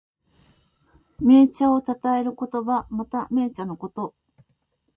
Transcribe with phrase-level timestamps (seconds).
[1.21, 2.87] 銘茶をたたえる言葉。
[2.89, 4.15] また、銘茶のこと。